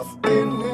[0.00, 0.69] I've been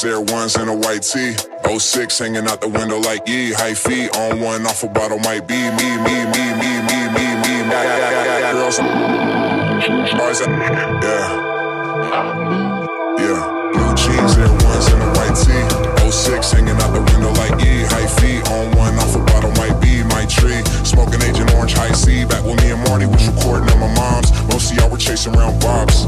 [0.00, 1.36] Jeans, Air Ones, and a white tee.
[1.66, 3.52] 06 hanging out the window like ye.
[3.52, 7.26] High feet on one, off a bottle might be me, me, me, me, me, me,
[7.36, 7.70] me.
[8.52, 10.48] Girls, boys, uh,
[11.02, 11.28] yeah.
[13.18, 13.40] Yeah.
[13.72, 16.10] Blue jeans, Air Ones, and a white tee.
[16.10, 17.84] 06 hanging out the window like ye.
[17.84, 20.62] High feet on one, off a bottle might be my tree.
[20.84, 22.24] Smoking Agent Orange, high C.
[22.24, 24.32] Back when me and Marty was recording at my mom's.
[24.48, 26.06] Most of y'all were chasing around bobs.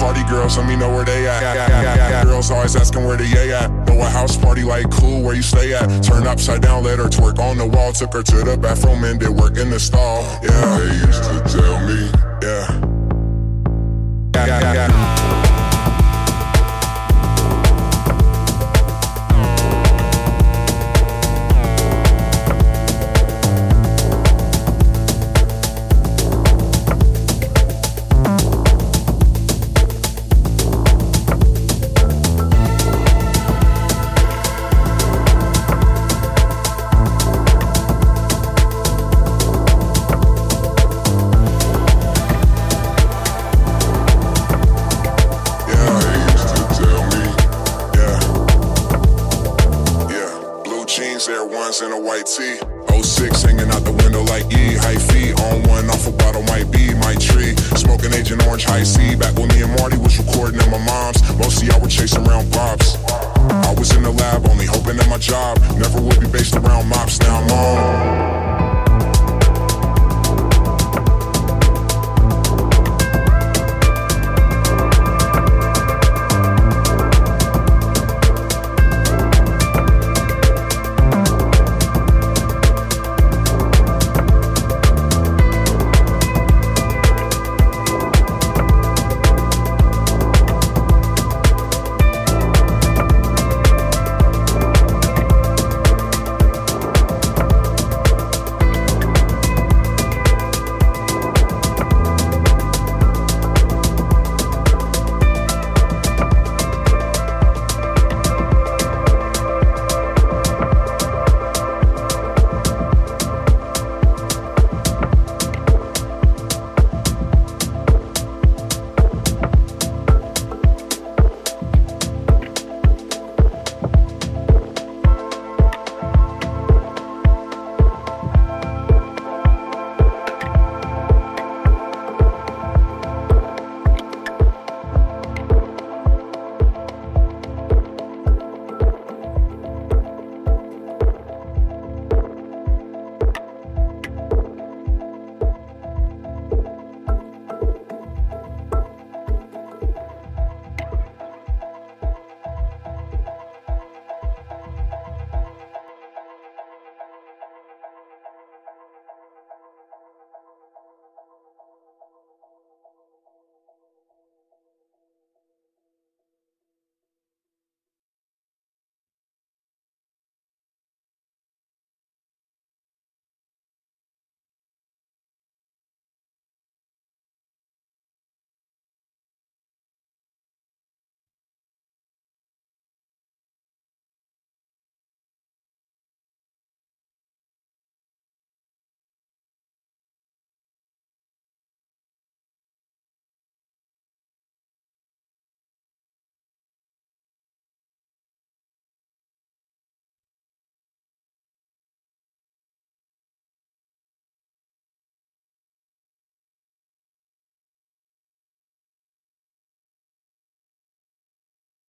[0.00, 2.24] Party girls, let me know where they at.
[2.24, 3.70] Girls always asking where the yay at.
[3.86, 6.02] Know a house party like cool, where you stay at?
[6.02, 7.92] Turn upside down, let her twerk on the wall.
[7.92, 10.22] Took her to the bathroom and did work in the stall.
[10.42, 12.10] Yeah, they used to tell me,
[12.42, 12.80] yeah.
[14.34, 15.29] Yeah, yeah, yeah.